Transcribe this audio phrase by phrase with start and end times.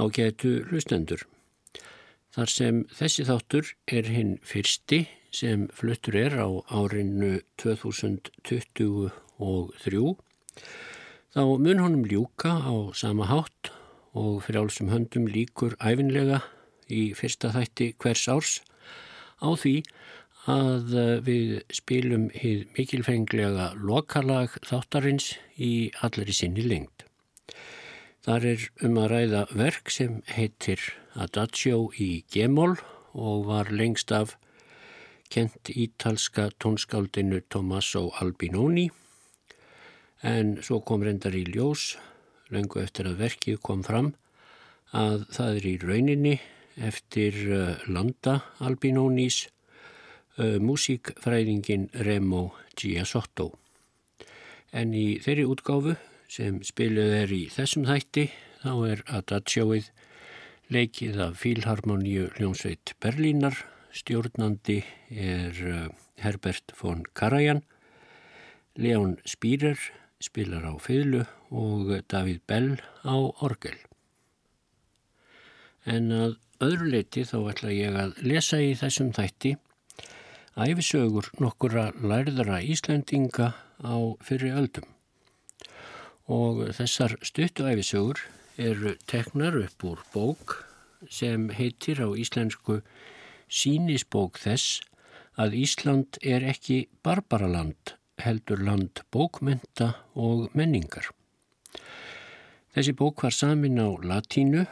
[0.00, 1.26] á getu hlustendur.
[2.32, 9.10] Þar sem þessi þáttur er hinn fyrsti sem fluttur er á árinu 2023
[11.30, 13.70] þá mun honum ljúka á sama hátt
[14.18, 16.40] og frjálsum höndum líkur æfinlega
[16.90, 18.52] í fyrsta þætti hvers árs
[19.38, 19.76] á því
[20.50, 27.09] að við spilum hið mikilfenglega lokalag þáttarins í allri sinni lengt.
[28.20, 30.82] Þar er um að ræða verk sem heitir
[31.16, 32.74] Adagio í Gemól
[33.16, 34.34] og var lengst af
[35.32, 38.90] kent ítalska tónskáldinu Tommaso Albinoni
[40.20, 41.94] en svo kom reyndar í ljós
[42.52, 44.12] lengu eftir að verkið kom fram
[44.92, 46.34] að það er í rauninni
[46.90, 49.46] eftir uh, Landa Albinonis
[50.36, 53.54] uh, músíkfræðingin Remo Giasotto.
[54.76, 55.96] En í þeirri útgáfu
[56.30, 58.28] sem spiluð er í þessum þætti
[58.60, 59.88] þá er Adagioið
[60.70, 63.56] leikið af Fílharmoníu hljómsveit Berlínar,
[63.90, 65.88] stjórnandi er uh,
[66.22, 67.64] Herbert von Karajan,
[68.78, 69.80] Leon Spírer
[70.22, 73.74] spilar á fylgu og David Bell á orgel.
[75.82, 79.56] En að öðru leiti þá ætla ég að lesa í þessum þætti
[80.60, 83.50] æfisögur nokkura lærðara Íslandinga
[83.82, 84.86] á fyrri öldum.
[86.30, 88.20] Og þessar stuttu æfisögur
[88.60, 90.60] eru teknar upp úr bók
[91.10, 92.80] sem heitir á íslensku
[93.50, 94.78] sínisbók þess
[95.40, 101.08] að Ísland er ekki barbaraland heldur land bókmenta og menningar.
[102.76, 104.66] Þessi bók var samin á latínu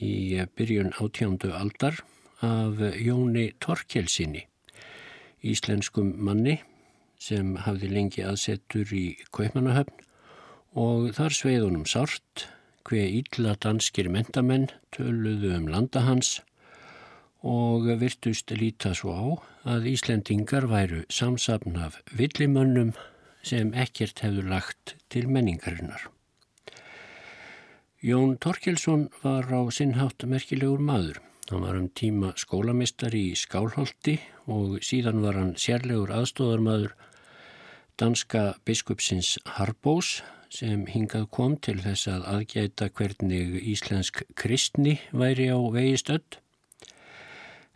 [0.00, 2.00] í byrjun átjándu aldar
[2.40, 4.46] af Jóni Torkelsinni,
[5.44, 6.60] íslenskum manni
[7.20, 10.07] sem hafði lengi aðsettur í Kaupmannahöfn
[10.78, 12.46] og þar sveiðunum sárt
[12.86, 16.38] hver ítla danskir mentamenn töluðu um landahans
[17.42, 19.26] og virtust líta svo á
[19.74, 22.94] að Íslendingar væru samsapn af villimönnum
[23.42, 26.08] sem ekkert hefur lagt til menningarinnar.
[28.02, 31.18] Jón Torkelsson var á sinnhátt merkilegur maður.
[31.50, 36.94] Hann var um tíma skólamistar í Skálholti og síðan var hann sérlegur aðstóðarmadur
[37.98, 40.20] danska biskupsins Harbós
[40.52, 46.38] sem hingað kom til þess að aðgæta hvernig íslensk kristni væri á vegi stödd.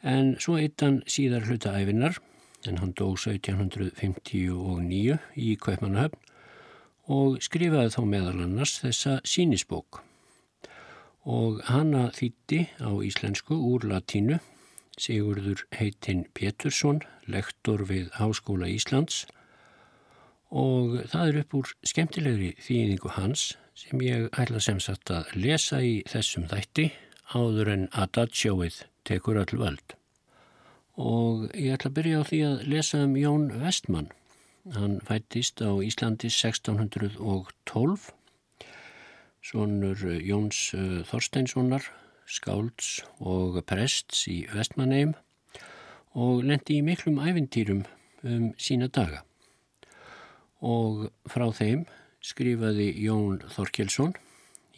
[0.02, 2.18] En svo eitt hann síðar hluta æfinar
[2.66, 6.18] en hann dó 1759 í Kaupmannahöfn
[7.12, 10.02] og skrifaði þá meðal annars þessa sínisbók
[11.22, 14.40] og hanna þýtti á íslensku úr latínu
[15.00, 19.22] Sigurður heitinn Pétursson, lektor við Háskóla Íslands
[20.52, 25.80] og það er upp úr skemmtilegri þýðingu hans sem ég ætla sem sagt að lesa
[25.80, 26.90] í þessum þætti
[27.32, 29.94] áður en Adagioið tekur öll völd.
[31.00, 34.10] Og ég ætla að byrja á því að lesa um Jón Vestmann.
[34.76, 38.12] Hann fættist á Íslandi 1612,
[39.42, 41.88] svonur Jóns eh, Þorsteinssonar,
[42.28, 45.16] skálds og prests í Vestmanneim
[46.14, 47.82] og lendi í miklum ævintýrum
[48.22, 49.24] um sína daga.
[50.62, 51.86] Og frá þeim
[52.22, 54.14] skrifaði Jón Þorkelsson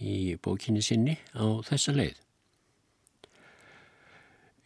[0.01, 2.17] í bókinni sinni á þessa leið.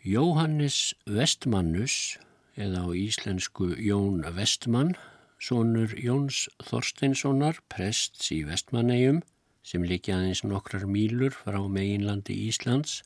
[0.09, 2.19] Jóhannes Vestmannus,
[2.57, 4.95] eða á íslensku Jón Vestmann,
[5.39, 9.21] sonur Jóns Þorsteinssonar, prests í Vestmannegjum,
[9.63, 13.03] sem líki aðeins nokkrar mýlur frá meginlandi Íslands,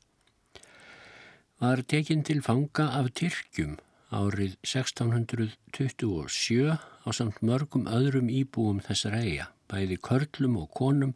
[1.63, 3.77] var tekinn til fanga af Tyrkjum
[4.13, 6.77] árið 1627
[7.07, 11.15] á samt mörgum öðrum íbúum þessar eiga, bæði körlum og konum,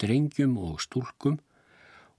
[0.00, 1.38] drengjum og stúlkum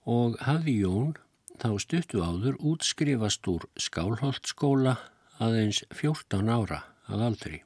[0.08, 1.14] og hafði Jón
[1.62, 4.98] þá stuttu áður útskrifast úr skálholtskóla
[5.44, 7.62] aðeins 14 ára að aldri.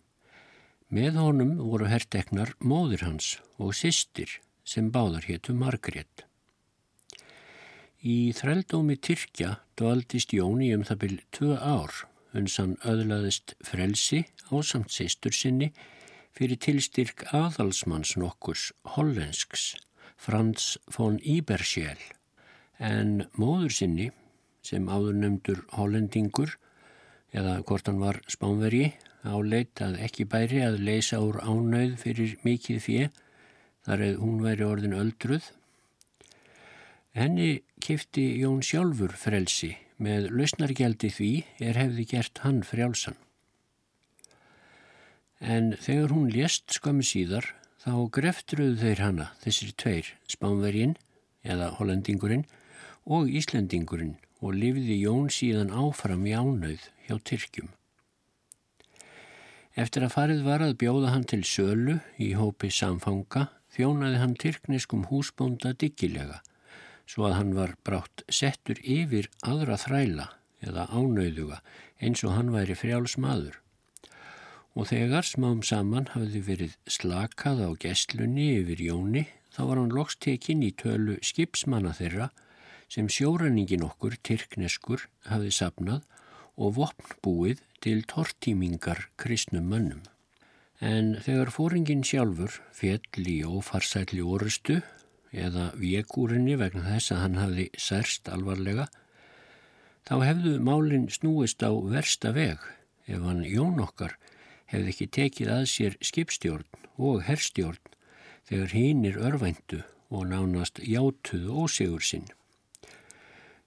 [0.91, 6.25] Með honum voru herrteknar móður hans og sýstir sem báðar héttu Margrét.
[8.01, 11.99] Í þrældómi Tyrkja dvaldist Jóni um það byrj tvö ár
[12.37, 15.71] uns hann öðlaðist frelsi á samt sýstur sinni
[16.37, 19.73] fyrir tilstyrk aðalsmanns nokkurs hollensks
[20.21, 21.97] Frans von Ibersjæl
[22.77, 24.09] en móður sinni
[24.65, 26.53] sem áður nefndur hollendingur
[27.33, 28.91] eða hvort hann var spánveri
[29.25, 33.07] áleit að ekki bæri að leysa úr ánauð fyrir mikið fjö
[33.85, 35.45] þar eða hún væri orðin öldruð.
[37.17, 41.31] Henni kifti Jón sjálfur frelsi með lausnargjaldi því
[41.61, 43.17] er hefði gert hann frjálsan.
[45.41, 47.47] En þegar hún lést skömmu síðar
[47.81, 50.97] þá greftruðu þeir hana þessir tveir spánvergin
[51.41, 52.45] eða hollendingurinn
[53.09, 57.71] og Íslendingurinn og lifði Jón síðan áfram í ánauð hjá Tyrkjum.
[59.81, 65.05] Eftir að farið var að bjóða hann til sölu í hópi samfanga þjónaði hann tyrkneskum
[65.09, 66.41] húsbónda diggilega
[67.11, 70.29] svo að hann var brátt settur yfir aðra þræla
[70.63, 71.59] eða ánauðuga
[71.99, 73.57] eins og hann væri frjáls maður.
[74.77, 80.63] Og þegar smám saman hafði verið slakað á gestlunni yfir Jóni þá var hann lokstekinn
[80.63, 82.29] í tölu skipsmanna þeirra
[82.91, 86.07] sem sjóræningin okkur, tyrkneskur, hafði sapnað
[86.55, 90.01] og vopnbúið til tortímingar kristnum mönnum.
[90.79, 94.79] En þegar fóringin sjálfur fjell í ófarsætli orustu
[95.31, 98.87] eða vekúrinni vegna þess að hann hafði særst alvarlega,
[100.07, 102.59] þá hefðu málinn snúist á versta veg
[103.07, 104.17] ef hann Jón okkar
[104.71, 106.67] hefði ekki tekið að sér skipstjórn
[106.97, 107.97] og herrstjórn
[108.49, 109.81] þegar hinn er örvæntu
[110.11, 112.27] og nánast játuðu ósegur sinn.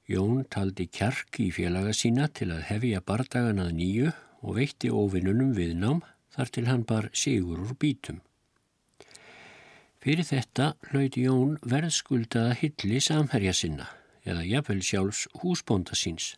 [0.05, 4.11] Jón taldi kjark í félaga sína til að hefja bardagan að nýju
[4.45, 6.03] og veitti óvinnunum viðnám
[6.35, 8.21] þar til hann bar sigur úr bítum.
[10.05, 13.87] Fyrir þetta hlaut Jón verðskuldaða hilli samherja sinna
[14.29, 16.35] eða jafnvel sjálfs húsbónda síns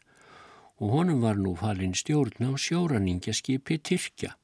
[0.79, 4.37] og honum var nú falinn stjórn á sjóraningjaskipi Tyrkja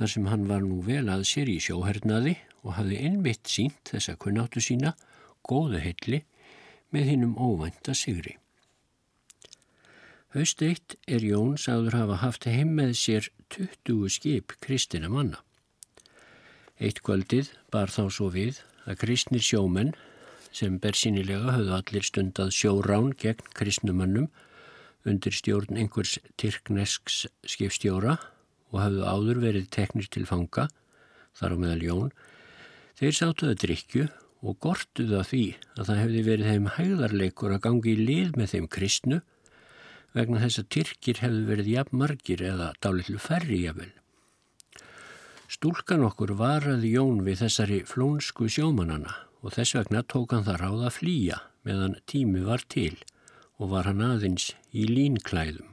[0.00, 4.16] þar sem hann var nú vel að sér í sjóhernaði og hafði einmitt sínt þessa
[4.18, 4.94] kunnáttu sína,
[5.46, 6.22] góðu hilli,
[6.90, 8.34] með hinnum óvænta sigri.
[10.34, 15.38] Haust eitt er Jón sagður hafa haft heim með sér 20 skip kristina manna.
[16.80, 19.92] Eitt kvöldið bar þá svo við að kristnir sjómenn
[20.56, 24.30] sem bersinilega höfðu allir stundað sjórán gegn kristnumannum
[25.08, 28.16] undir stjórn einhvers tyrknesks skipstjóra
[28.70, 30.68] og hafðu áður verið teknir til fanga,
[31.36, 32.10] þar á meðal Jón,
[32.98, 34.08] þeir sátuða drikju
[34.40, 35.44] og gortuða því
[35.76, 39.22] að það hefði verið þeim hægðarleikur að gangi í lið með þeim kristnu
[40.16, 43.92] vegna þess að Tyrkir hefði verið jafn margir eða dálitlu færri jafnvel.
[45.50, 50.84] Stúlkan okkur varaði Jón við þessari flónsku sjómanana og þess vegna tók hann það ráða
[50.86, 52.94] að flýja meðan tími var til
[53.58, 55.72] og var hann aðeins í línklæðum.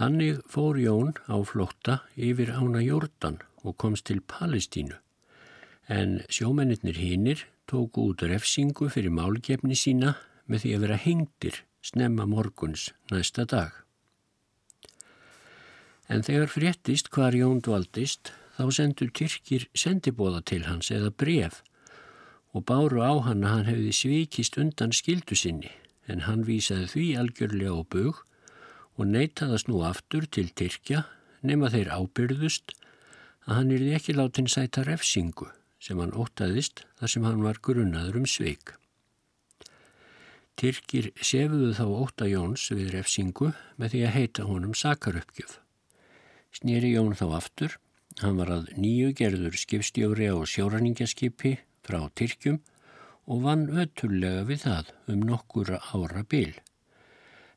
[0.00, 4.96] Þannig fór Jón á flótta yfir ána Jórdan og komst til Palestínu
[5.92, 10.14] en sjómennir hinnir tóku út refsingu fyrir málgefni sína
[10.48, 13.76] með því að vera hengtir snemma morguns næsta dag.
[16.08, 21.60] En þegar fréttist hvar Jón dvaldist þá sendur Tyrkir sendibóða til hans eða bref
[22.56, 25.70] og báru á hann að hann hefði svikist undan skildu sinni
[26.08, 28.24] en hann vísaði því algjörlega á bug
[28.98, 31.04] og neytaðast nú aftur til Tyrkja
[31.46, 32.74] nema þeir ábyrðust
[33.46, 38.22] að hann er ekki látin sæta refsingu sem hann ótaðist þar sem hann var grunnaður
[38.22, 38.74] um sveik.
[40.58, 45.60] Tyrkir sefuðu þá óta Jóns við refsingu með því að heita honum sakarupgjöf.
[46.54, 47.76] Snýri Jón þá aftur,
[48.22, 51.54] hann var að nýju gerður skipstjóri á sjóraningjaskipi
[51.86, 52.60] frá Tyrkjum
[53.28, 56.52] og vann ötullega við það um nokkura ára bil.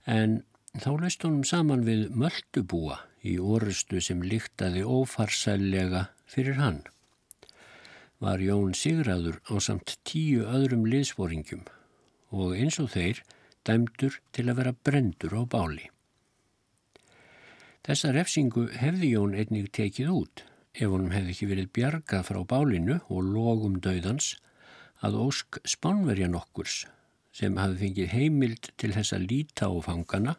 [0.06, 0.42] En
[0.78, 6.82] þá leist honum saman við möldubúa í orustu sem líktaði ófarsællega fyrir hann
[8.22, 11.64] var Jón Sigraður á samt tíu öðrum liðsforingjum
[12.38, 13.24] og eins og þeir
[13.66, 15.88] dæmdur til að vera brendur á báli.
[17.88, 20.44] Þessa refsingu hefði Jón einnig tekið út
[20.78, 24.36] ef honum hefði ekki verið bjargað frá bálinu og logum döðans
[25.02, 26.84] að ósk spánverja nokkurs
[27.36, 30.36] sem hafði fengið heimild til þessa líta á fangana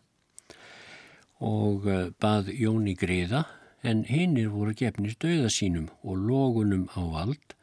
[1.42, 3.46] og eh, bað Jón í greiða
[3.82, 7.56] en hinnir voru gefnir döða sínum og logunum á vald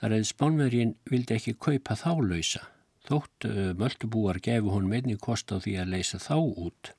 [0.00, 2.62] þar að spánvergin vildi ekki kaupa þá lausa,
[3.08, 6.92] þótt uh, möldubúar gefu hún meðni kost á því að leysa þá út.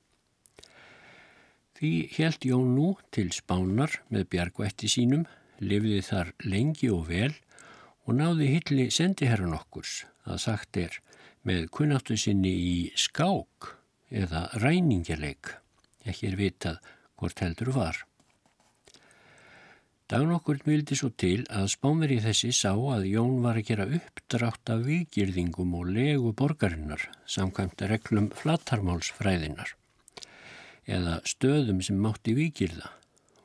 [1.80, 5.22] Því held Jón nú til spánar með bjargvætti sínum,
[5.64, 7.32] lifði þar lengi og vel
[8.04, 10.98] og náði hilli sendiherran okkurs að sagt er
[11.48, 13.70] með kunnáttu sinni í skák
[14.12, 15.54] eða ræningjaleik,
[16.04, 18.04] ekki er vitað hvort heldur var.
[20.12, 24.84] Dagnokkurn vildi svo til að spámeri þessi sá að Jón var að gera uppdrátt af
[24.84, 29.78] vikirðingum og legu borgarinnar samkvæmt reglum flattarmálsfræðinar
[30.90, 32.90] eða stöðum sem mátti vikirða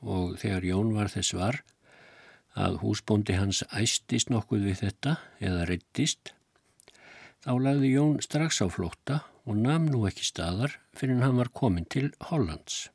[0.02, 1.62] og þegar Jón var þess var
[2.56, 6.32] að húsbóndi hans æstist nokkuð við þetta eða reyttist
[7.46, 11.86] þá lagði Jón strax á flótta og namn nú ekki staðar fyrir hann var komin
[11.86, 12.88] til Hollands.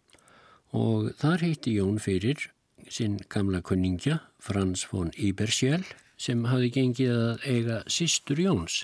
[0.76, 2.50] Og þar heiti Jón fyrir
[2.92, 5.86] sinn gamla kunningja, Frans von Ibersjál,
[6.20, 8.82] sem hafi gengið að eiga sístur Jóns,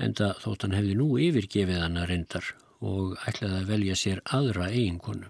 [0.00, 4.70] enda þótt hann hefði nú yfirgefið hann að reyndar og ætlaði að velja sér aðra
[4.72, 5.28] eiginkonu.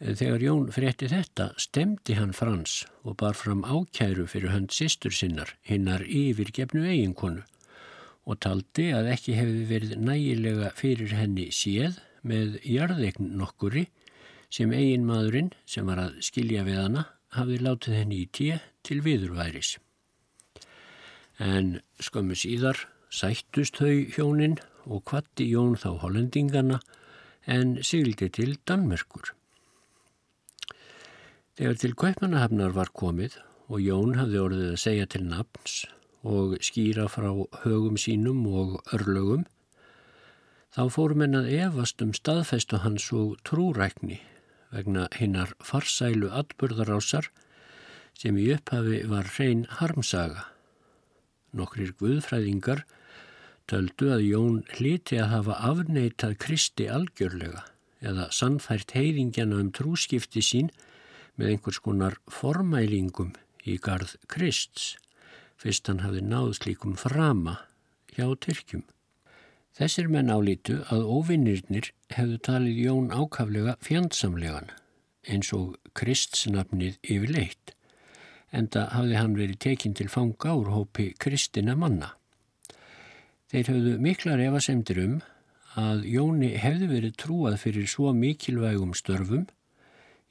[0.00, 5.52] Þegar Jón frétti þetta stemdi hann Frans og bar fram ákæru fyrir hönd sístur sinnar,
[5.60, 7.44] hinnar yfirgefnu eiginkonu
[8.24, 13.86] og taldi að ekki hefði verið nægilega fyrir henni séð með jarðegn nokkuri
[14.52, 17.04] sem eigin maðurinn sem var að skilja við hana
[17.36, 19.76] hafði látið henni í tíu til viðurværis.
[21.40, 24.58] En skömmu síðar sættust þau hjónin
[24.90, 26.80] og kvatti Jón þá hollendingana
[27.46, 29.32] en sigildi til Danmerkur.
[31.56, 33.38] Þegar til Kaupmannahafnar var komið
[33.70, 35.84] og Jón hafði orðið að segja til nafns
[36.26, 37.30] og skýra frá
[37.62, 39.46] högum sínum og örlögum,
[40.74, 44.20] þá fórum henn að evast um staðfestu hans og trúrækni
[44.70, 47.30] vegna hinnar farsælu atbörðarásar
[48.18, 50.44] sem í upphafi var hrein harmsaga.
[51.56, 52.84] Nokkrir guðfræðingar
[53.70, 57.64] töldu að Jón hliti að hafa afneitað Kristi algjörlega
[58.00, 60.70] eða sannfært heiðingjana um trúskipti sín
[61.38, 63.34] með einhvers konar formælingum
[63.68, 64.96] í gard Krists,
[65.60, 67.60] fyrst hann hafi náð slíkum frama
[68.16, 68.84] hjá Tyrkjum.
[69.76, 74.72] Þessir menn álítu að óvinnirnir hefðu talið Jón ákaflega fjandsamlegan
[75.30, 77.76] eins og Kristsnafnið yfirleitt
[78.50, 82.16] enda hafði hann verið tekinn til fanga úr hópi Kristina manna.
[83.50, 85.14] Þeir höfðu miklar efasemdir um
[85.80, 89.48] að Jóni hefði verið trúað fyrir svo mikilvægum störfum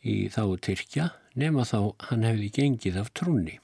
[0.07, 3.57] í þá Tyrkja nema þá hann hefði gengið af trúni.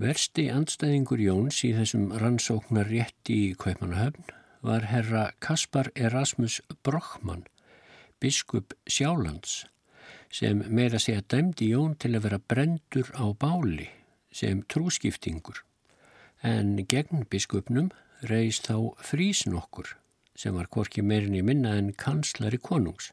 [0.00, 4.32] Versti andstæðingur Jóns í þessum rannsóknar rétti í Kaupanahöfn
[4.64, 7.44] var herra Kaspar Erasmus Brochmann,
[8.20, 9.66] biskup Sjálands,
[10.32, 13.90] sem meira segja dæmdi Jón til að vera brendur á báli
[14.32, 15.60] sem trúskiptingur.
[16.42, 17.90] En gegn biskupnum
[18.30, 19.96] reist þá frísin okkur
[20.40, 23.10] sem var korki meirinni minna en kanslari konungs.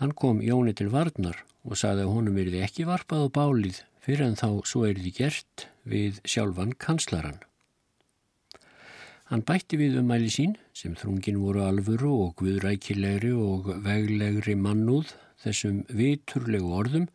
[0.00, 4.26] Hann kom Jóni til varnar og sagði að honum verði ekki varpað á bálið fyrir
[4.26, 7.38] en þá svo er því gert við sjálfan kanslaran.
[9.30, 15.84] Hann bætti við umæli sín sem þrungin voru alvöru og guðrækilegri og veglegri mannúð þessum
[15.88, 17.06] viturlegu orðum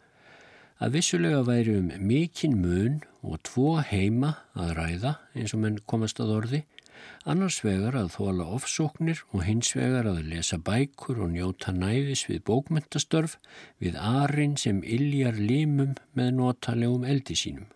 [0.84, 6.22] að vissulega væri um mikinn mun og tvo heima að ræða eins og menn komast
[6.22, 6.64] að orði
[7.28, 12.44] annars vegar að þóla ofsóknir og hins vegar að lesa bækur og njóta næðis við
[12.50, 13.38] bókmyndastörf
[13.84, 17.68] við arinn sem illjar límum með notalegum eldi sínum.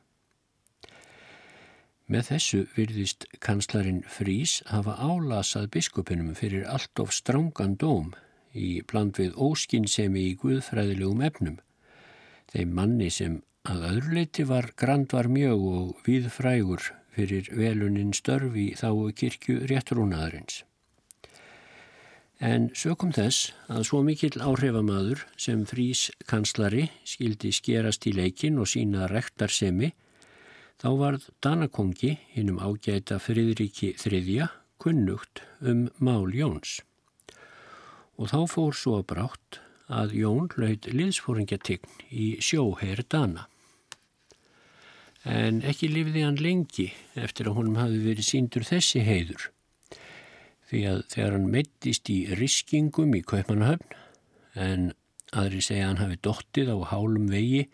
[2.12, 8.12] Með þessu virðist kanslarinn Frís hafa álasað biskupinum fyrir allt of strángan dóm
[8.52, 11.62] í bland við óskinsemi í guðfræðilegum efnum.
[12.52, 13.38] Þeim manni sem
[13.70, 20.64] að öðruleiti var grandvar mjög og viðfrægur fyrir veluninn störfi þá kirkju réttrúnaðarins.
[22.42, 28.72] En sökum þess að svo mikill áhrifamadur sem frís kanslari skildi skerast í leikin og
[28.72, 29.92] sína rektarsemi,
[30.82, 34.50] þá varð Danakongi, hinnum ágæta Fridriki þriðja,
[34.82, 36.80] kunnugt um Mál Jóns.
[38.18, 43.48] Og þá fór svo brátt að Jón laud liðsfóringjatign í sjóheir Dana
[45.28, 46.88] en ekki lifði hann lengi
[47.20, 49.50] eftir að honum hafi verið síndur þessi heiður.
[50.70, 53.98] Því að þegar hann meittist í riskingum í Kaupanahöfn,
[54.56, 54.92] en
[55.32, 57.68] aðri segja hann hafi dottið á hálum vegi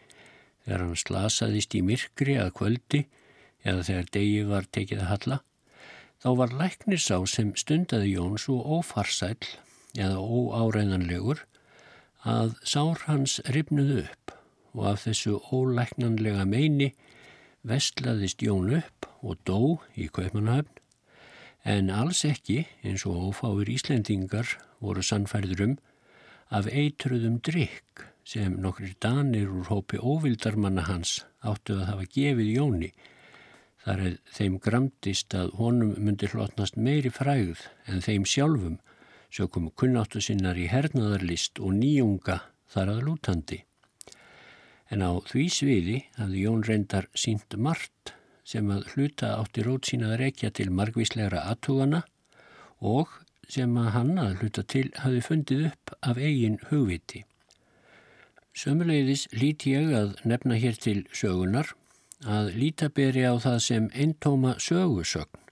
[0.66, 3.06] þegar hann slasaðist í myrkri að kvöldi
[3.64, 5.40] eða þegar degi var tekið að halla,
[6.22, 9.38] þá var læknisá sem stundaði Jón svo ófarsæl
[9.98, 11.46] eða óáræðanlegur
[12.26, 14.34] að sár hans ripnuð upp
[14.78, 16.94] og af þessu ólæknanlega meini
[17.68, 20.82] vestlaðist Jón upp og dó í Kaupmannahöfn.
[21.68, 25.76] En alls ekki eins og ófáir Íslendingar voru sannfærður um
[26.54, 32.92] af eitruðum drikk sem nokkrir danir úr hópi óvildarmanna hans áttu að hafa gefið Jóni.
[33.84, 38.80] Þar er þeim gramdist að honum myndi hlotnast meiri fræð en þeim sjálfum
[39.34, 42.42] sökum kunnáttu sinnar í hernaðarlist og nýjunga
[42.72, 43.64] þar að lútandi
[44.94, 48.14] en á því sviði hafði Jón reyndar sínt margt
[48.48, 52.04] sem að hluta átti rót sína að rekja til margvíslegra aðtugana
[52.80, 53.12] og
[53.52, 57.24] sem að hann að hluta til hafi fundið upp af eigin hugviti.
[58.58, 61.74] Sömuleiðis líti ég að nefna hér til sögunar
[62.26, 65.47] að líta beri á það sem eintóma sögusögn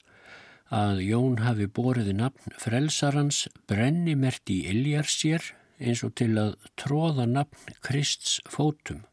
[0.73, 5.43] að Jón hafi boriði nafn frelsarans brenni mert í Iljar sér
[5.77, 9.03] eins og til að tróða nafn Krists fótum.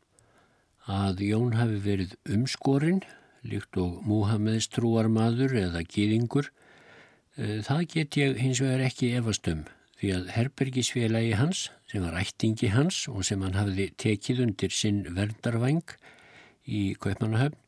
[0.87, 3.02] Að Jón hafi verið umskorinn,
[3.44, 6.49] líkt og Múhameðs trúarmadur eða gýðingur,
[7.37, 9.64] eh, það get ég hins vegar ekki efast um
[10.00, 15.04] því að herbergisfélagi hans, sem var ættingi hans og sem hann hafiði tekið undir sinn
[15.04, 15.85] verndarvæng
[16.66, 17.59] í Kaupmannahöfn,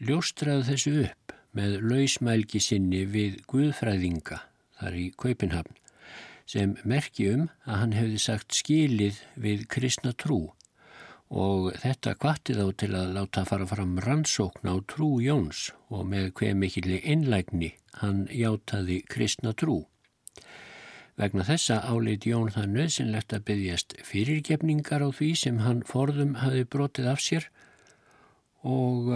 [0.00, 4.38] ljóstraði þessu upp með lausmælgi sinni við Guðfræðinga
[4.78, 5.74] þar í Kaupinhafn
[6.48, 10.38] sem merki um að hann hefði sagt skilið við kristna trú
[11.28, 16.30] og þetta kvatti þá til að láta fara fram rannsókn á trú Jóns og með
[16.40, 19.82] hver mikilli innlægni hann játaði kristna trú.
[21.18, 26.62] Vegna þessa áleit Jón það nöðsynlegt að byggjast fyrirgefningar á því sem hann forðum hafi
[26.64, 27.48] brotið af sér
[28.62, 29.10] og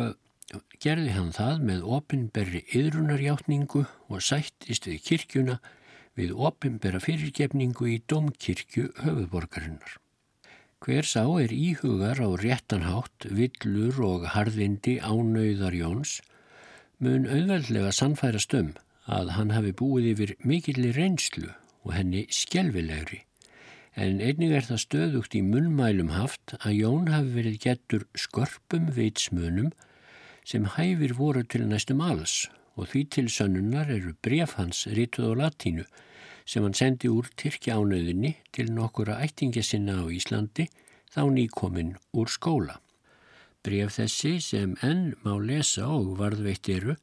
[0.83, 5.59] gerði hann það með opinberri yðrunarjáttningu og sættist við kirkjuna
[6.19, 9.99] við opimbera fyrirgefningu í domkirkju höfuborgarinnar.
[10.83, 16.19] Hver sá er íhugar á réttanhátt, villur og harðindi ánauðar Jóns
[16.99, 18.73] mun auðveldlega sannfærast um
[19.07, 23.23] að hann hafi búið yfir mikillir reynslu og henni skjelvilegri.
[23.95, 29.73] En einnig er það stöðugt í munnmælum haft að Jón hafi verið getur skörpum vitsmunum
[30.45, 35.35] sem hæfir voru til næstum alls og því til sönnunar eru bref hans rítuð á
[35.43, 35.85] latínu
[36.47, 40.67] sem hann sendi úr Tyrkja ánöðinni til nokkura ættingja sinna á Íslandi
[41.13, 42.81] þá nýkominn úr skóla.
[43.63, 46.97] Bref þessi sem enn má lesa og varðveitt eru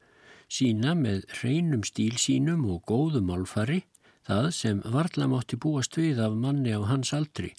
[0.50, 3.84] sína með hreinum stíl sínum og góðum álfari
[4.28, 7.54] það sem varla mátti búast við af manni á hans aldri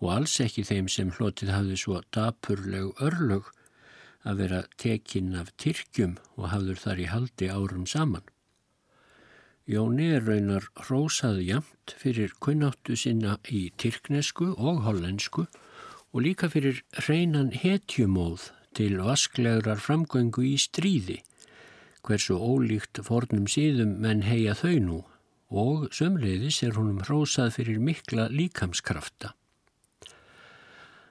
[0.00, 3.52] og alls ekki þeim sem hlotið hafði svo dapurleg örlög
[4.26, 8.26] að vera tekinn af Tyrkjum og hafður þar í haldi árum saman.
[9.70, 15.44] Jóni raunar rósað jamt fyrir kunnáttu sinna í tyrknesku og hollensku
[16.10, 21.20] og líka fyrir hreinan hetjumóð til vasklegrar framgöngu í stríði,
[22.02, 25.00] hversu ólíkt fornum síðum menn heia þau nú
[25.50, 29.34] og sömleiðis er honum rósað fyrir mikla líkamskrafta.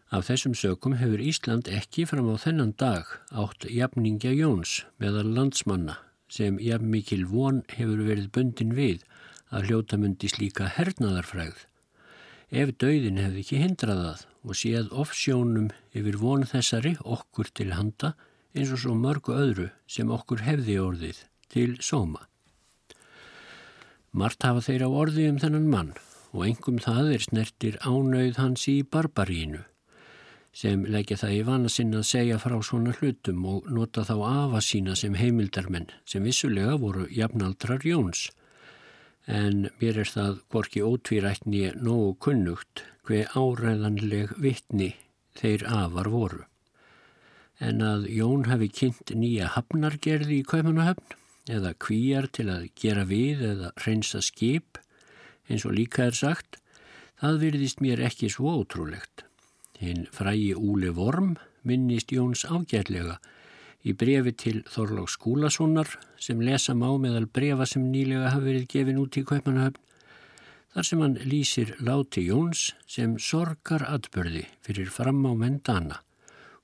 [0.09, 5.99] Af þessum sökum hefur Ísland ekki fram á þennan dag átt jafningja Jóns meðal landsmanna
[6.33, 9.03] sem jafn mikil von hefur verið bundin við
[9.53, 11.61] að hljóta myndi slíka hernaðarfræð.
[12.49, 18.15] Ef dauðin hefði ekki hindraðað og séð offsjónum yfir von þessari okkur til handa
[18.57, 22.25] eins og svo mörgu öðru sem okkur hefði orðið til sóma.
[24.09, 25.97] Mart hafa þeir á orði um þennan mann
[26.33, 29.67] og engum það er snertir ánauð hans í barbarínu
[30.55, 34.61] sem leggja það í vana sinna að segja frá svona hlutum og nota þá afa
[34.65, 38.29] sína sem heimildarmenn sem vissulega voru jafnaldrar Jóns.
[39.29, 44.95] En mér er það gorki ótvírætni nógu kunnugt hver áræðanleg vittni
[45.37, 46.43] þeir afar voru.
[47.59, 51.17] En að Jón hafi kynnt nýja hafnargerði í Kaupanahöfn
[51.49, 54.79] eða kvíjar til að gera við eða reynsa skip
[55.49, 56.59] eins og líka er sagt,
[57.19, 59.28] það virðist mér ekki svo ótrúlegt.
[59.79, 63.19] Hinn frægi Úli Vorm minnist Jóns ágætlega
[63.87, 68.99] í brefi til Þorlóks Skúlasonar sem lesa má meðal brefa sem nýlega hafi verið gefin
[68.99, 69.85] út í Kaupanahöfn
[70.73, 76.03] þar sem hann lýsir láti Jóns sem sorgar atbörði fyrir fram á mendana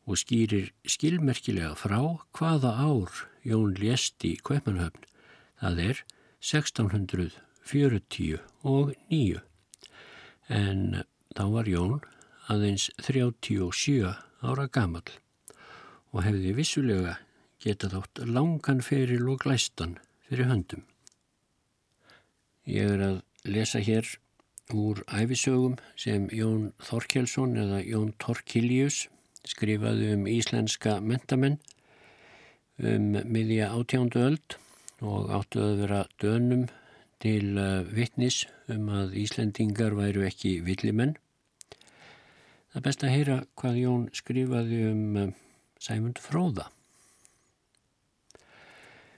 [0.05, 2.01] og skýrir skilmerkilega frá
[2.37, 3.11] hvaða ár
[3.45, 5.03] Jón lést í Kaupanahöfn,
[5.61, 5.99] það er
[6.41, 9.41] 1640 og 9.
[10.49, 11.03] En
[11.37, 12.01] þá var Jón
[12.51, 14.11] aðeins 37
[14.45, 15.05] ára gamal
[16.13, 17.15] og hefði vissulega
[17.63, 20.83] getað átt langan feril og glæstan fyrir höndum.
[22.65, 24.07] Ég er að lesa hér
[24.73, 29.05] úr æfisögum sem Jón Þorkjelsson eða Jón Torkilius
[29.45, 31.59] skrifaði um íslenska mentamenn
[32.81, 34.57] um miðja átjándu öld
[35.05, 36.65] og áttu að vera dönum
[37.21, 41.15] til uh, vittnis um að Íslendingar væru ekki villimenn
[42.75, 45.29] Það er best að heyra hvað Jón skrifaði um eh,
[45.79, 46.65] Sæmund Fróða.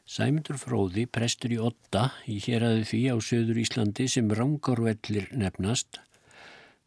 [0.05, 5.97] Sæmundur Fróði, prestur í Otta, í héræði því á söður Íslandi sem rángarvellir nefnast,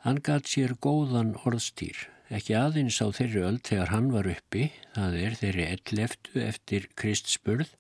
[0.07, 5.19] hann gatt sér góðan orðstýr, ekki aðeins á þeirri öll þegar hann var uppi, það
[5.25, 7.75] er þeirri elleftu eftir Krist spurð,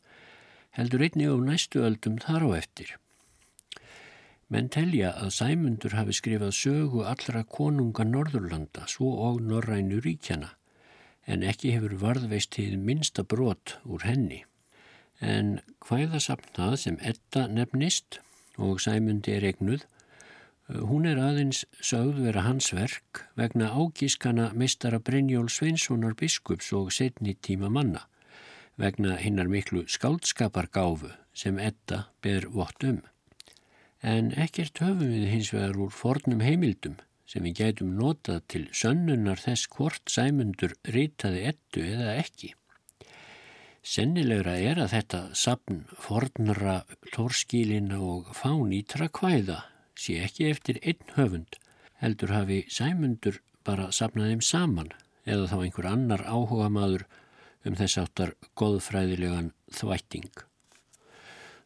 [0.74, 2.98] heldur einni á næstu öldum þar á eftir.
[4.50, 10.56] Menn telja að Sæmundur hafi skrifað sögu allra konunga Norðurlanda svo og Norrænu ríkjana
[11.30, 14.40] en ekki hefur varðveist til minsta brot úr henni.
[15.20, 18.18] En hvaða sapnað sem etta nefnist
[18.58, 19.86] og Sæmundi er egnuð
[20.70, 27.34] Hún er aðeins sögð vera hans verk vegna ágískana meistara Brynjól Sveinssonar biskups og setni
[27.34, 28.04] tíma manna,
[28.78, 33.00] vegna hinnar miklu skáldskapargáfu sem etta ber vott um.
[34.00, 36.96] En ekkert höfum við hins vegar úr fornum heimildum
[37.28, 42.54] sem við gætum notað til sönnunar þess hvort sæmundur ritaði ettu eða ekki.
[43.86, 46.80] Sennilegra er að þetta sapn fornra
[47.14, 49.60] tórskílina og fánítra kvæða
[49.96, 51.56] sé ekki eftir einn höfund,
[52.00, 54.92] heldur hafi sæmundur bara sapnaðið saman
[55.28, 57.06] eða þá einhver annar áhuga maður
[57.68, 60.30] um þess áttar goðfræðilegan þvætting.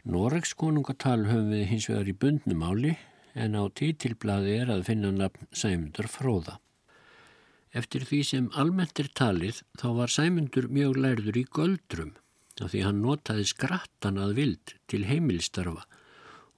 [0.05, 2.91] Noregs konungatal höfum við hins vegar í bundnumáli
[3.41, 6.59] en á títilblaði er að finna nafn Sæmundur Fróða.
[7.73, 12.13] Eftir því sem almennt er talið þá var Sæmundur mjög lærður í göldrum
[12.61, 15.89] af því hann notaði skrattan að vild til heimilstarfa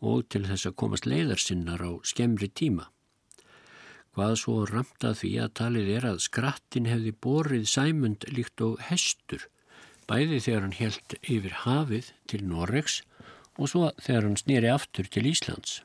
[0.02, 2.90] og til þess að komast leiðarsinnar á skemmri tíma.
[4.18, 9.46] Hvað svo ramtað því að talið er að skrattin hefði borið sæmund líkt og hestur,
[10.10, 13.04] bæði þegar hann helt yfir hafið til Noregs
[13.56, 15.80] og svo þegar hann snýri aftur til Íslands.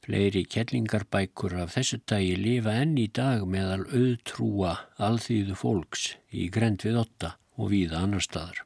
[0.00, 6.86] Fleiri kellingarbækur af þessu dagi lifa enn í dag meðal auðtrúa alþýðu fólks í grend
[6.86, 8.64] við otta og víða annar staðar.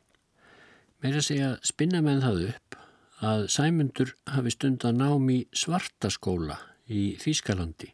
[1.02, 2.78] Með að segja spinna með það upp
[3.24, 7.90] að Sæmundur hafi stund að nám í svartaskóla í Þýskalandi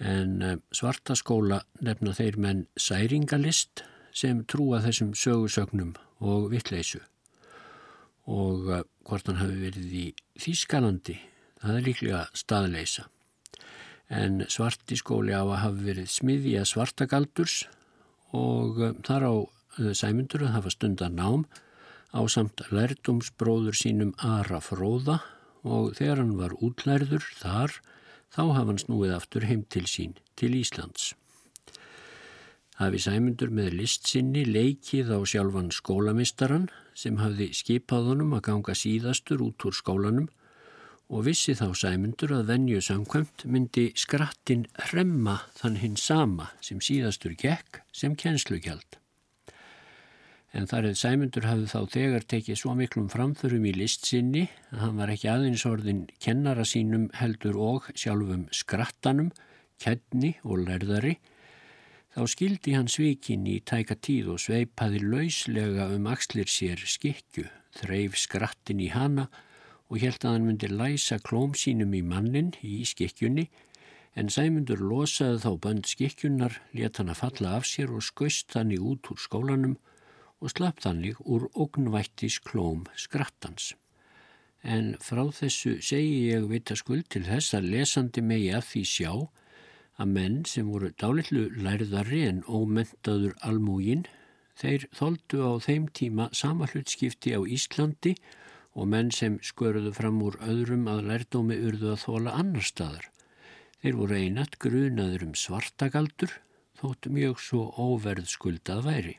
[0.00, 3.84] en eh, svartaskóla nefna þeir menn særingalist
[4.16, 5.92] sem trúa þessum sögursögnum
[6.24, 7.02] og vittleysu
[8.30, 10.04] og eh, hvort hann hafi verið í
[10.40, 11.16] Þýskalandi
[11.60, 13.08] það er líklega staðleisa
[14.10, 17.64] en svartiskóli á að hafi verið smiðja svartagaldurs
[18.36, 19.34] og eh, þar á
[19.94, 21.44] Sæmundur að hafa stund að nám
[22.10, 25.20] á samt lærdumsbróður sínum Ara Fróða
[25.62, 27.78] og þegar hann var útlærður þar
[28.34, 31.14] þá hafa hann snúið aftur heim til sín til Íslands.
[32.80, 38.72] Hafi Sæmundur með list sinni leikið á sjálfan skólamistaran sem hafði skipað honum að ganga
[38.72, 40.30] síðastur út úr skólanum
[41.12, 47.34] og vissi þá Sæmundur að venju samkvæmt myndi skrattin hremma þann hinn sama sem síðastur
[47.36, 48.96] gekk sem kennslugjald.
[50.56, 54.86] En þar hefði Sæmundur hafði þá þegar tekið svo miklum framförum í list sinni að
[54.86, 59.28] hann var ekki aðeins orðin kennara sínum heldur og sjálfum skrattanum,
[59.76, 61.18] kenni og lærðari,
[62.14, 67.46] þá skildi hann svíkin í tæka tíð og sveipaði lauslega um axlir sér skikju,
[67.78, 69.28] þreif skrattin í hana
[69.90, 73.46] og held að hann myndi læsa klóm sínum í mannin í skikkjunni
[74.18, 78.72] en Sæmundur losaði þá bönd skikkjunnar, let hann að falla af sér og skauðst hann
[78.74, 79.76] í út úr skólanum
[80.40, 83.74] og slapp þannig úr ógnvættis klóm skrattans.
[84.62, 89.12] En frá þessu segi ég vita skuld til þess að lesandi megi að því sjá
[89.98, 94.04] að menn sem voru dálitlu lærðari en ómentaður almúgin,
[94.60, 98.14] þeir þóldu á þeim tíma sama hlutskipti á Íslandi
[98.76, 103.10] og menn sem skörðu fram úr öðrum að lærdómi urðu að þóla annar staðar.
[103.80, 106.32] Þeir voru einat grunaður um svartagaldur,
[106.80, 109.16] þóttu mjög svo óverð skuldað væri.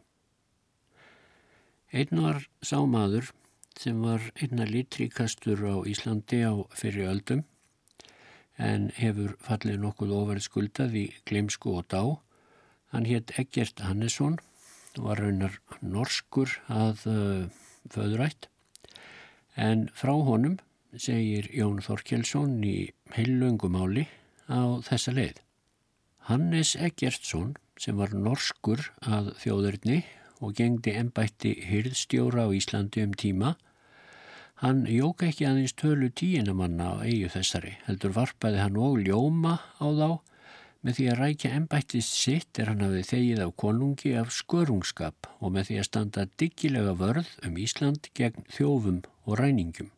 [1.91, 3.33] Einn var sámaður
[3.77, 7.41] sem var einna lítríkastur á Íslandi á fyrir öldum
[8.61, 12.03] en hefur fallið nokkuð ofærið skuldað í gleimsku og dá.
[12.93, 14.37] Hann hétt Egert Hannesson
[14.99, 17.45] var raunar norskur að uh,
[17.91, 18.49] föðurætt
[19.55, 20.57] en frá honum
[20.99, 24.07] segir Jón Þorkjelsson í heilungumáli
[24.51, 25.39] á þessa leið.
[26.27, 30.01] Hannes Egertsson sem var norskur að þjóðurni
[30.41, 33.55] og gengdi ennbætti hyrðstjóra á Íslandi um tíma,
[34.61, 39.87] hann jók ekki aðeins tölu tíinamanna á eigu þessari, heldur varpaði hann og ljóma á
[39.89, 40.09] þá
[40.85, 45.55] með því að rækja ennbættist sitt er hann hafið þegið af konungi af skörungskap og
[45.55, 49.91] með því að standa diggilega vörð um Ísland gegn þjófum og ræningum.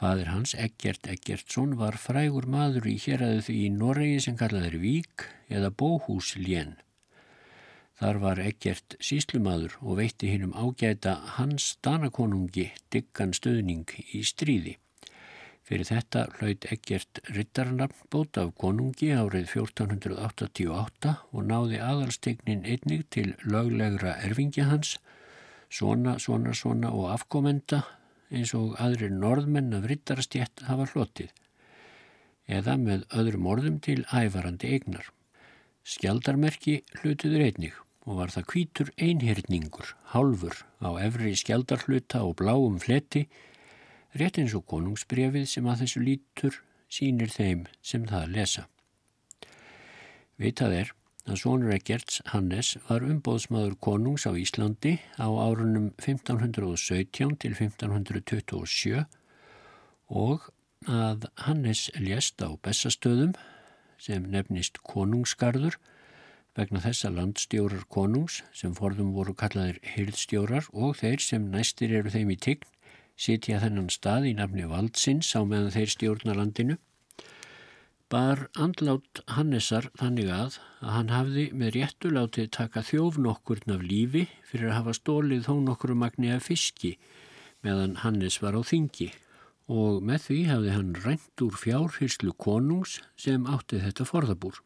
[0.00, 4.78] Fadir hans, Eggert Eggertsson, var frægur maður í hér aðu því í Noregi sem kallaður
[4.82, 6.78] Vík eða Bóhúslén
[8.00, 14.78] Þar var ekkert síslumadur og veitti hinnum ágæta hans danakonungi diggan stöðning í stríði.
[15.68, 24.16] Fyrir þetta hlaut ekkert rittarnafnbót af konungi árið 1488 og náði aðalstegnin einnig til löglegra
[24.24, 24.94] erfingja hans,
[25.68, 27.82] svona, svona, svona og afkomenda
[28.32, 31.36] eins og aðrir norðmenn af rittarastjett hafa hlotið,
[32.48, 35.12] eða með öðrum orðum til ævarandi eignar.
[35.84, 37.78] Skjaldarmerki hlutuður einnig
[38.10, 43.28] og var það kvítur einhyrningur, hálfur á efri skjaldarhluta og bláum fletti,
[44.18, 46.56] rétt eins og konungsbrefið sem að þessu lítur
[46.90, 48.64] sínir þeim sem það lesa.
[50.42, 50.90] Vitað er
[51.30, 59.04] að Sónur Eggerts Hannes var umbóðsmaður konungs á Íslandi á árunum 1517 til 1527
[60.10, 60.50] og
[60.90, 63.36] að Hannes lést á Bessastöðum
[64.00, 65.76] sem nefnist konungsgarður
[66.58, 72.34] vegna þessa landstjórar konungs sem forðum voru kallaðir hyrðstjórar og þeir sem næstir eru þeim
[72.34, 72.68] í tign
[73.20, 76.78] sitja þennan stað í nafni valdsins á meðan þeir stjórna landinu
[78.10, 83.84] bar andlát Hannesar þannig að að hann hafði með réttu látið taka þjófn okkurn af
[83.86, 86.96] lífi fyrir að hafa stólið þó nokkru magni af fiski
[87.62, 89.12] meðan Hannes var á þingi
[89.70, 94.56] og með því hafði hann rænt úr fjárhyrslu konungs sem átti þetta forðabúr.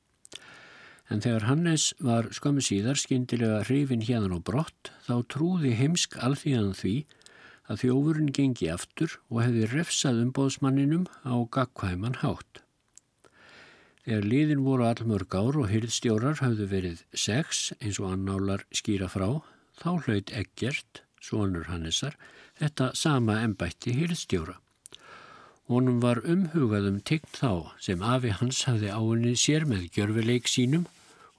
[1.13, 6.73] En þegar Hannes var skömmu síðar skindilega hrifin hérna og brott þá trúði heimsk alþíðan
[6.79, 6.95] því
[7.69, 12.65] að þjófurinn gengi aftur og hefði refsað umbóðsmanninum á gagkvæman hátt.
[14.05, 19.41] Þegar liðin voru allmörg ár og hyrðstjórar hafðu verið sex eins og annálar skýra frá,
[19.81, 22.19] þá hlaut ekkert, sonur Hannesar,
[22.61, 24.59] þetta sama ennbætti hyrðstjóra.
[25.65, 30.85] Honum var umhugaðum tign þá sem afi hans hafði áinnið sér með gjörfileik sínum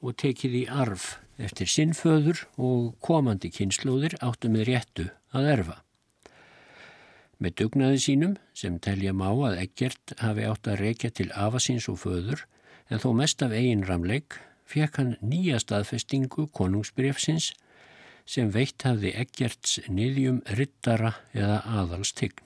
[0.01, 5.75] og tekið í arf eftir sinnföður og komandi kynnslóðir áttu með réttu að erfa.
[7.37, 11.99] Með dugnaði sínum, sem telja má að ekkert hafi átt að reykja til afasins og
[12.01, 12.45] föður,
[12.89, 17.51] en þó mest af eigin ramleik fekk hann nýja staðfestingu konungsbrefsins
[18.25, 22.39] sem veitt hafði Eggerts niðjum rittara eða aðalstign.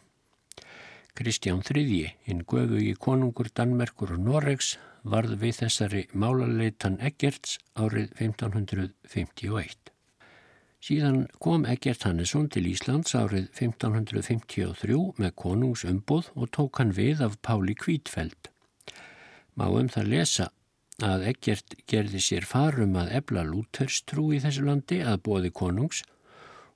[1.18, 9.94] Kristján III, hinn göfugi konungur Danmerkur og Noregs, varð við þessari málaleitan Eggerts árið 1551.
[10.80, 17.40] Síðan kom Eggert Hannesson til Íslands árið 1553 með konungsumboð og tók hann við af
[17.44, 18.54] Páli Kvítfeld
[19.60, 20.48] má um það lesa
[21.04, 26.02] að ekkert gerði sér farum að ebla lúterstrú í þessu landi að bóði konungs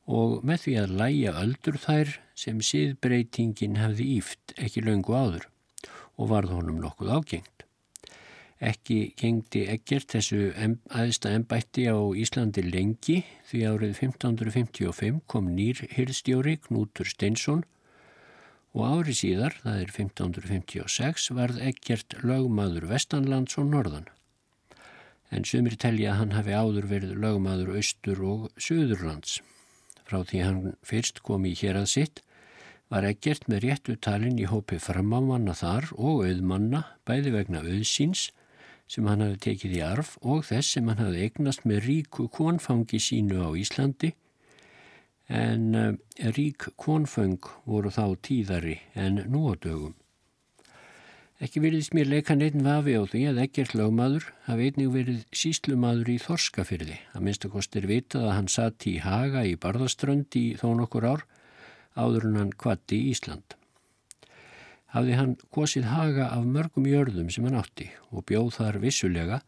[0.05, 5.49] og með því að læja öldur þær sem síðbreytingin hefði íft ekki löngu áður
[6.19, 7.49] og varð honum nokkuð ágengt.
[8.63, 10.53] Ekki gengdi ekkert þessu
[10.95, 17.65] aðsta ennbætti á Íslandi lengi því árið 1555 kom nýr hyrstjóri Knútur Steinsson
[18.73, 24.07] og ári síðar, það er 1556, varð ekkert lögmaður Vestanlands og Norðan.
[25.33, 29.41] En sumir telja að hann hafi áður verið lögmaður Östur og Suðurlands.
[30.13, 32.19] Frá því hann fyrst kom í hér að sitt
[32.93, 38.27] var ekkert með réttu talin í hópi framámanna þar og auðmanna bæði vegna auðsins
[38.85, 43.01] sem hann hafi tekið í arf og þess sem hann hafi eignast með ríku konfangi
[43.01, 44.11] sínu á Íslandi
[45.33, 45.89] en uh,
[46.37, 49.97] rík konföng voru þá tíðari en nú á dögum.
[51.43, 56.11] Ekki veriðist mér leika neitt vafi á því að ekkert lögmaður hafi einnig verið síslumadur
[56.13, 56.95] í Þorskafyrði.
[57.11, 61.25] Að minnstakostir vitað að hann satt í Haga í Barðaströnd í þó nokkur ár
[61.99, 63.57] áður en hann kvatti í Ísland.
[64.95, 69.43] Hafði hann kosið Haga af mörgum jörðum sem hann átti og bjóð þar vissulega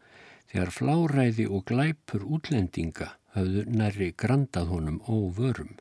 [0.52, 5.72] þegar fláræði og glæpur útlendinga hafðu nærri grandað honum óvörum.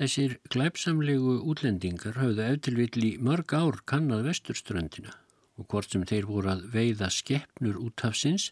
[0.00, 5.12] Þessir glæpsamlegu útlendingar hafðu eftirvill í mörg ár kannad vesturströndina
[5.60, 8.46] og hvort sem þeir voru að veiða skeppnur útafsins,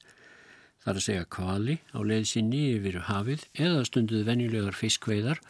[0.84, 5.40] þar að segja kvali á leiðsynni yfir hafið eða stunduð venjulegar fiskveiðar,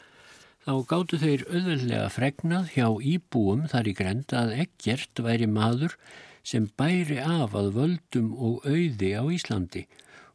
[0.63, 5.99] þá gáttu þeir auðveldlega fregnað hjá íbúum þar í grenda að ekkert væri maður
[6.47, 9.89] sem bæri af að völdum og auði á Íslandi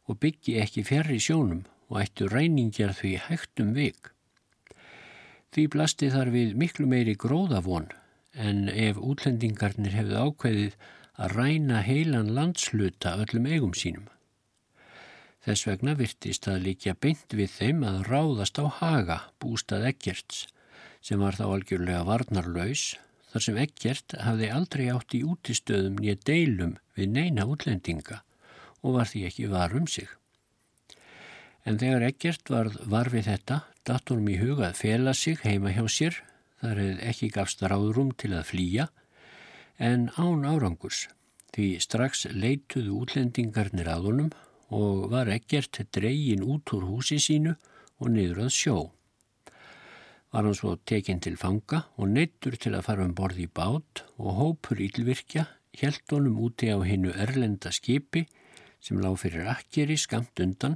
[0.04, 4.13] og byggi ekki fjari sjónum og ættu ræningjar því hægtum vik.
[5.54, 7.92] Því blasti þar við miklu meiri gróðavon
[8.34, 10.72] en ef útlendingarnir hefðu ákveðið
[11.14, 14.08] að ræna heilan landsluta öllum eigum sínum.
[15.44, 20.46] Þess vegna virtist að líkja beint við þeim að ráðast á haga bústað Eggerts
[21.04, 22.84] sem var þá algjörlega varnarlaus
[23.30, 28.22] þar sem Eggert hafði aldrei átt í útistöðum nýja deilum við neina útlendinga
[28.82, 30.08] og var því ekki var um sig.
[31.64, 35.72] En þegar ekkert varð var við þetta, datt honum í huga að fela sig heima
[35.72, 36.18] hjá sér,
[36.60, 38.88] þar hefði ekki gafst ráðrum til að flýja,
[39.80, 41.06] en án árangurs,
[41.56, 44.30] því strax leituðu útlendingarnir að honum
[44.74, 47.54] og var ekkert dreygin út úr húsi sínu
[48.00, 48.76] og niður að sjó.
[50.34, 54.02] Var hann svo tekinn til fanga og neittur til að fara um borði í bát
[54.18, 55.46] og hópur ílvirkja
[55.78, 58.24] held honum úti á hennu erlenda skipi
[58.82, 60.74] sem lág fyrir akkeri skamt undan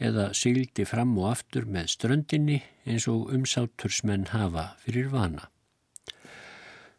[0.00, 5.50] eða syldi fram og aftur með ströndinni eins og umsátursmenn hafa fyrir vana.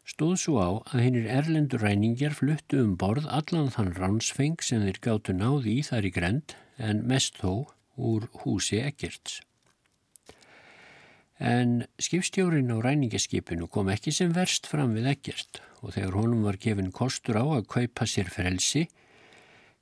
[0.06, 5.00] stóð svo á að hinnir erlendur ræningar fluttu um borð allan þann ránsfeng sem þeir
[5.02, 9.40] gáttu náði í þar í grend en mest þó úr húsi Eggerts.
[11.36, 16.56] En skipstjórin á ræningaskipinu kom ekki sem verst fram við Eggert og þegar honum var
[16.56, 18.86] gefin kostur á að kaupa sér frelsi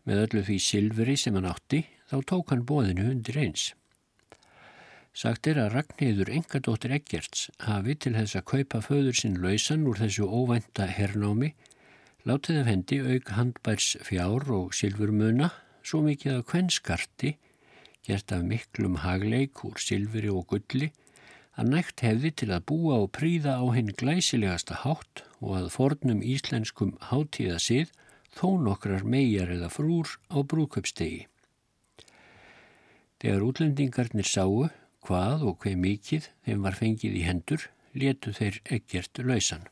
[0.09, 3.73] með öllu því silfri sem hann átti þá tók hann bóðinu undir eins.
[5.15, 10.01] Sagt er að Ragnhildur engadóttir Eggerts hafi til þess að kaupa föður sinn lausan úr
[10.03, 11.53] þessu óvænta hernámi,
[12.27, 15.53] látið af hendi auk handbærs fjár og silfurmuna,
[15.87, 17.37] svo mikið af kvennskarti,
[18.05, 20.91] gert af miklum hagleik úr silfuri og gulli,
[21.55, 26.25] að nægt hefði til að búa og príða á hinn glæsilegasta hátt og að fornum
[26.27, 27.95] íslenskum hátíða sið
[28.35, 31.29] þó nokkrar megar eða frúr á brúköpstegi.
[33.23, 34.69] Þegar útlendingarnir sáu
[35.05, 39.69] hvað og hver mikið þeim var fengið í hendur, letu þeir ekkert lausan.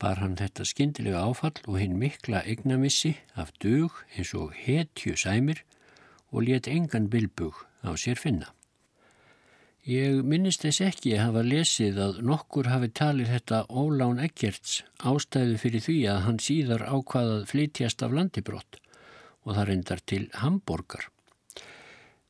[0.00, 5.60] Bar hann þetta skindilega áfall og hinn mikla eignamissi af dug eins og hetju sæmir
[6.30, 8.48] og let engan bilbug á sér finna.
[9.88, 15.56] Ég minnist þess ekki að hafa lesið að nokkur hafi talið þetta ólán ekkerts ástæðu
[15.60, 18.80] fyrir því að hann síðar ákvaðað flytjast af landibrott
[19.44, 21.08] og það reyndar til Hamburger.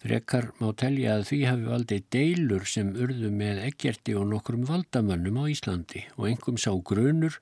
[0.00, 5.42] Frekar má telja að því hafi valdið deilur sem urðu með ekkerti og nokkrum valdamönnum
[5.42, 7.36] á Íslandi og engum sá grunur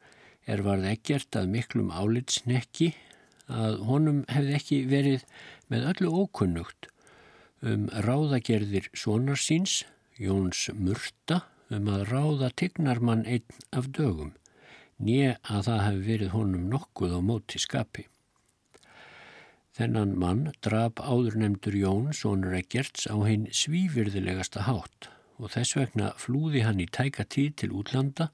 [0.51, 2.89] er varð ekkert að miklum álitsnekki
[3.47, 5.25] að honum hefði ekki verið
[5.71, 6.91] með öllu ókunnugt
[7.63, 9.85] um ráðagerðir sonar síns,
[10.19, 14.35] Jóns Murta, um að ráða tignarmann einn af dögum,
[14.99, 18.09] nýja að það hefði verið honum nokkuð á móti skapi.
[19.79, 25.07] Þennan mann draf áður nefndur Jón, sonur Eggerts, á hinn svífyrðilegasta hátt
[25.39, 28.27] og þess vegna flúði hann í tæka tíð til útlanda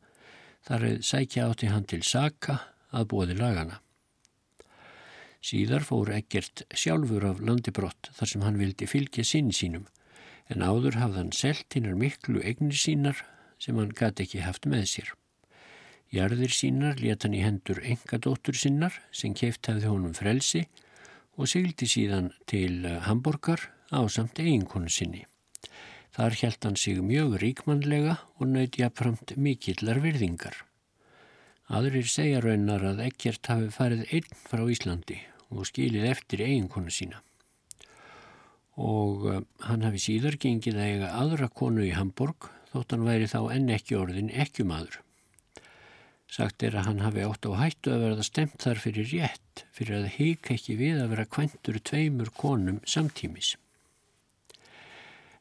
[0.64, 2.54] þar eða sækja átti hann til Saka
[2.96, 3.82] að bóði lagana.
[5.44, 9.84] Síðar fór Eggert sjálfur af landibrott þar sem hann vildi fylgja sinn sínum
[10.48, 13.20] en áður hafði hann selt hinnar miklu eignir sínar
[13.60, 15.12] sem hann gæti ekki haft með sér.
[16.08, 20.83] Jarðir sínar let hann í hendur engadóttur sinnar sem keift hefði honum frelsi og
[21.42, 25.24] syldi síðan til eh, Hamburgar á samt eiginkonu sinni.
[26.14, 30.54] Þar held hann sig mjög ríkmannlega og nöyti að framt mikillar virðingar.
[31.74, 35.18] Aðrir segja raunar að Eggert hafi farið einn frá Íslandi
[35.50, 37.22] og skilið eftir eiginkonu sína.
[38.78, 43.30] Og uh, hann hafi síðar gengið að eiga aðra konu í Hamburg þótt hann væri
[43.30, 45.00] þá enn ekki orðin ekkjumadur.
[46.30, 50.00] Sagt er að hann hafi ótt á hættu að verða stemt þar fyrir rétt, fyrir
[50.00, 53.54] að heika ekki við að vera kventur tveimur konum samtímis.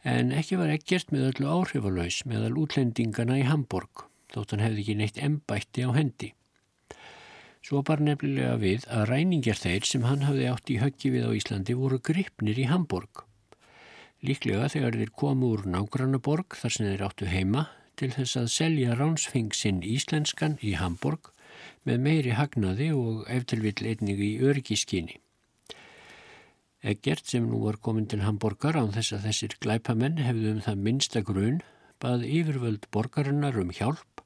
[0.04, 4.96] En ekki var ekkert með öllu áhrifalauðs meðal útlendingana í Hamburg, þótt hann hefði ekki
[5.00, 6.34] neitt embætti á hendi.
[7.64, 11.36] Svo bar nefnilega við að ræningar þeir sem hann hafði átt í höggi við á
[11.38, 13.24] Íslandi voru gripnir í Hamburg.
[14.24, 17.70] Líklega þegar þeir komu úr nágrannaborg þar sem þeir áttu heima
[18.00, 21.32] til þess að selja ránsfengsinn íslenskan í Hamburg
[21.88, 25.20] með meiri hagnaði og eftirvill einnig í örgiskinni.
[26.84, 30.82] Eggert sem nú var komin til Hamburgar án þess að þessir glæpamenn hefðu um það
[30.88, 31.62] minsta grun
[32.04, 34.24] bað yfirvöld borgarinnar um hjálp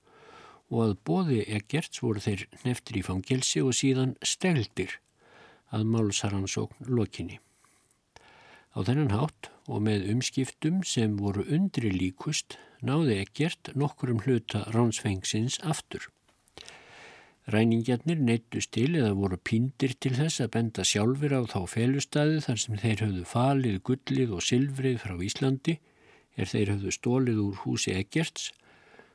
[0.74, 4.98] og að bóði Eggerts voru þeir neftir í fangelsi og síðan steldir
[5.70, 7.38] að málsaransókn lokinni.
[8.74, 15.60] Á þennan hátt og með umskiptum sem voru undri líkust náði ekkert nokkurum hluta ránsfengsins
[15.64, 16.10] aftur.
[17.48, 22.60] Ræningjarnir neittust til eða voru píndir til þess að benda sjálfur á þá felustæði þar
[22.64, 25.78] sem þeir höfðu falið gullið og silfrið frá Íslandi
[26.36, 28.52] er þeir höfðu stólið úr húsi ekkerts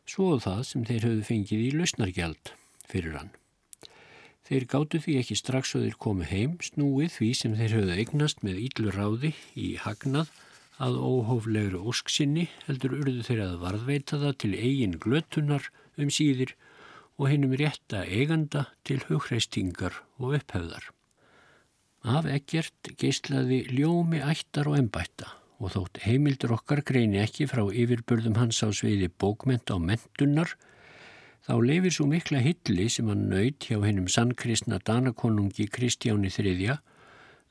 [0.08, 2.54] svo það sem þeir höfðu fengið í lausnargjald
[2.88, 3.30] fyrir hann.
[4.48, 8.42] Þeir gáttu því ekki strax og þeir komu heim snúið því sem þeir höfðu eignast
[8.46, 10.32] með íllur ráði í hagnað
[10.81, 15.68] að óhóflegri ósksinni heldur urðu þeirra að varðveita það til eigin glötunar
[16.01, 16.55] um síðir
[17.18, 20.89] og hennum rétta eiganda til hugreistingar og upphefðar.
[22.03, 25.29] Af ekkert geislaði ljómi ættar og embætta
[25.62, 30.57] og þótt heimildur okkar greini ekki frá yfirbörðum hans á sveiði bókment á mentunar
[31.47, 36.81] þá lefir svo mikla hilli sem hann nöyt hjá hennum sannkristna danakonungi Kristjáni þriðja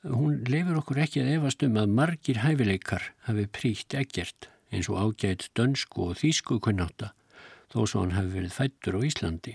[0.02, 4.98] Hún leifur okkur ekki að efast um að margir hæfileikar hafi príkt ekkert eins og
[4.98, 7.12] ágætt dönsku og þýsku kunnáta
[7.70, 9.54] þó svo hann hafi verið fættur á Íslandi.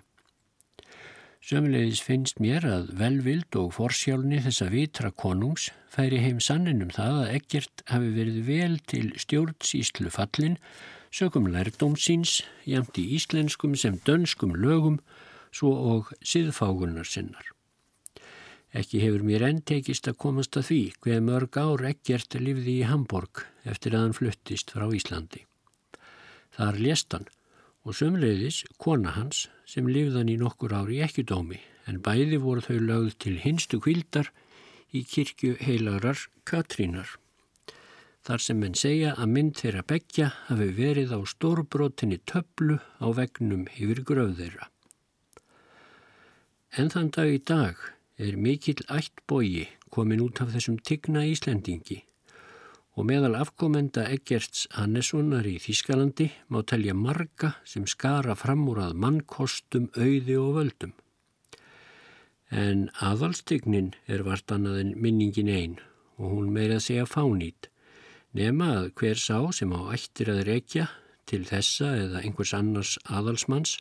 [1.46, 7.34] Sömulegis finnst mér að velvild og forsjálni þessa vitra konungs færi heim sanninum það að
[7.40, 10.56] ekkert hafi verið vel til stjórnsýslu fallin
[11.10, 12.38] sögum lærdómsins
[12.70, 15.02] jæmt í íslenskum sem dönskum lögum
[15.50, 17.55] svo og siðfágunar sinnar.
[18.76, 22.88] Ekki hefur mér enn tekist að komast að því hver mörg ár ekkert lifði í
[22.90, 25.46] Hamburg eftir að hann fluttist frá Íslandi.
[26.56, 27.28] Þar lést hann
[27.86, 32.76] og sömleiðis kona hans sem lifðan í nokkur ári ekki dómi en bæði voru þau
[32.90, 34.28] lögð til hinstu kvildar
[34.92, 37.08] í kirkju heilarar Katrínar.
[38.26, 43.68] Þar sem menn segja að mynd þeirra begja hafi verið á stórbrotinni töflu á vegnum
[43.78, 44.68] yfir gröð þeirra.
[46.76, 47.78] En þann dag í dag
[48.16, 52.02] er mikill ættbógi komin út af þessum tigna Íslendingi
[52.96, 58.96] og meðal afkomenda Eggerts Hannessonar í Þískalandi má telja marga sem skara fram úr að
[59.02, 60.94] mannkostum, auði og völdum.
[62.48, 65.76] En aðalstegnin er vart annað en minningin einn
[66.16, 67.68] og hún meira að segja fánít,
[68.32, 70.88] nema að hver sá sem á ættir að rekja
[71.28, 73.76] til þessa eða einhvers annars aðalsmanns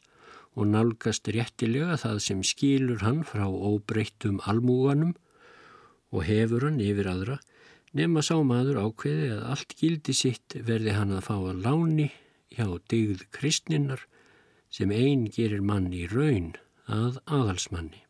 [0.56, 5.14] og nálgast réttilega það sem skilur hann frá óbreyttum almúganum
[6.16, 7.40] og hefur hann yfir aðra
[7.96, 12.10] nema sá maður ákveði að allt gildi sitt verði hann að fá að láni
[12.56, 14.04] hjá digð kristninnar
[14.72, 16.54] sem einn gerir mann í raun
[16.92, 18.02] að aðalsmanni.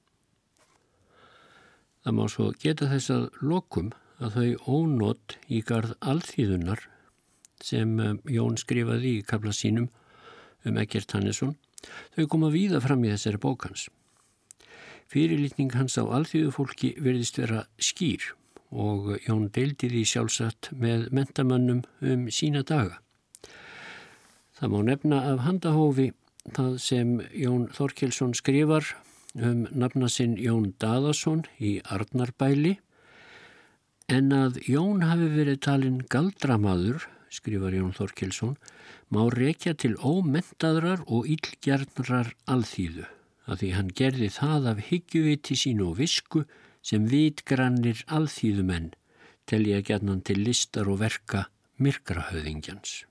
[2.05, 6.81] Það má svo geta þess að lokum að þau ónót í garð alþýðunar
[7.65, 9.89] sem eh, Jón skrifaði í kabla sínum
[10.65, 11.55] um Egert Hannesson
[12.15, 13.87] Þau koma víða fram í þessari bókans.
[15.11, 18.31] Fyrirlitning hans á alþjóðu fólki verðist vera skýr
[18.75, 22.99] og Jón deildi því sjálfsagt með mentamönnum um sína daga.
[24.57, 26.09] Það má nefna af handahófi
[26.55, 28.87] það sem Jón Þorkelsson skrifar
[29.35, 32.77] um nafna sinn Jón Daðarsson í Arnarbæli
[34.09, 37.03] en að Jón hafi verið talinn galdramadur,
[37.33, 38.55] skrifar Jón Þorkelsson,
[39.13, 43.05] má rekja til ómentaðrar og illgjarnrar alþýðu
[43.45, 46.45] að því hann gerði það af hyggjuviti sínu og visku
[46.85, 48.93] sem vitgrannir alþýðumenn
[49.49, 51.45] telja gernan til listar og verka
[51.77, 53.03] myrkrahöðingjans.